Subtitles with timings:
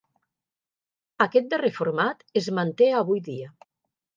[1.27, 3.53] Aquest darrer format es manté avui dia.